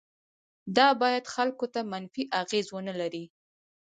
[0.77, 3.25] دا باید خلکو ته منفي اغیز ونه لري.